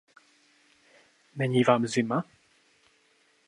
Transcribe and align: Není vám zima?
Není 1.35 1.63
vám 1.63 1.87
zima? 1.87 2.25